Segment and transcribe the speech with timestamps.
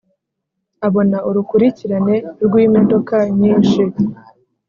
[0.87, 2.15] abona urukurikirane
[2.45, 3.81] rw’imodoka nyinshi